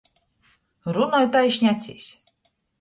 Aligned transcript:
Runoj 0.97 1.23
taišni 1.37 1.71
acīs. 1.75 2.11